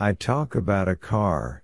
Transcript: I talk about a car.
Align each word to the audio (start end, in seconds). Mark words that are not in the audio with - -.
I 0.00 0.12
talk 0.12 0.54
about 0.56 0.88
a 0.88 0.96
car. 0.96 1.63